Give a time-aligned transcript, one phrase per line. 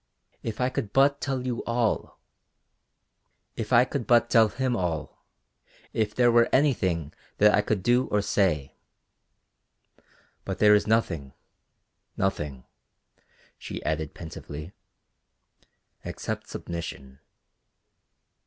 [0.41, 2.19] If I could but tell you all.
[3.55, 5.23] If I could but tell him all,
[5.93, 8.73] if there were anything that I could do or say,
[10.43, 11.33] but there is nothing,
[12.17, 12.65] nothing,"
[13.59, 14.71] she added pensively,
[16.03, 17.19] "except submission."